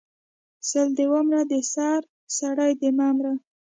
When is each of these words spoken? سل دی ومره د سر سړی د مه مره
سل 0.69 0.87
دی 0.97 1.05
ومره 1.13 1.41
د 1.51 1.53
سر 1.73 2.01
سړی 2.37 2.71
د 2.81 2.83
مه 2.97 3.07
مره 3.15 3.33